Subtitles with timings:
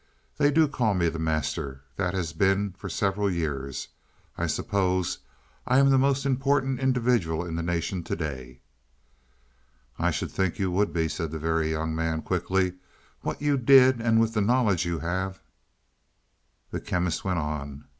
[0.39, 1.81] "They do call me the Master.
[1.95, 3.89] That has been for several years.
[4.35, 5.19] I suppose
[5.67, 8.61] I am the most important individual in the nation to day."
[9.99, 12.73] "I should think you would be," said the Very Young Man quickly.
[13.21, 15.39] "What you did, and with the knowledge you have."
[16.71, 17.85] The Chemist went on.